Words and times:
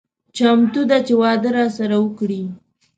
چمتو 0.35 0.81
ده 0.89 0.97
چې 1.07 1.13
واده 1.21 1.49
راسره 1.57 1.95
وکړي. 1.99 2.41